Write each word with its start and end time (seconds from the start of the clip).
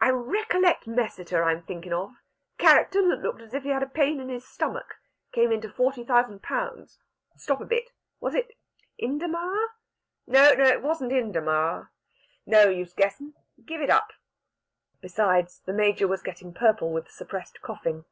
I 0.00 0.08
recollect 0.10 0.88
Messiter 0.88 1.44
I'm 1.44 1.62
thinkin' 1.62 1.92
of 1.92 2.10
character 2.58 3.00
that 3.08 3.20
looked 3.22 3.40
as 3.40 3.54
if 3.54 3.62
he 3.62 3.68
had 3.68 3.84
a 3.84 3.86
pain 3.86 4.18
in 4.18 4.28
his 4.28 4.44
stomach 4.44 4.96
came 5.30 5.52
into 5.52 5.70
forty 5.70 6.02
thousand 6.02 6.42
pounds. 6.42 6.98
Stop 7.36 7.60
a 7.60 7.64
bit 7.64 7.92
was 8.18 8.34
it 8.34 8.56
Indermaur? 9.00 9.68
No, 10.26 10.50
it 10.50 10.82
wasn't 10.82 11.12
Indermaur. 11.12 11.90
No 12.44 12.68
use 12.68 12.92
guessin' 12.92 13.34
give 13.64 13.80
it 13.80 13.88
up." 13.88 14.12
Besides, 15.00 15.60
the 15.64 15.72
Major 15.72 16.08
was 16.08 16.22
getting 16.22 16.52
purple 16.52 16.92
with 16.92 17.08
suppressed 17.12 17.62
coughing. 17.62 18.04